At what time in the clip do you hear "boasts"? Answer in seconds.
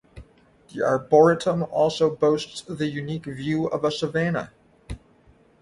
2.15-2.61